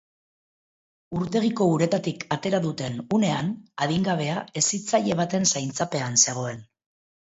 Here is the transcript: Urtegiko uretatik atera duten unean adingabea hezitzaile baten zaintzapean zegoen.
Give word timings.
Urtegiko 1.19 1.67
uretatik 1.73 2.25
atera 2.37 2.63
duten 2.65 2.99
unean 3.21 3.55
adingabea 3.87 4.43
hezitzaile 4.59 5.23
baten 5.25 5.51
zaintzapean 5.57 6.23
zegoen. 6.29 6.71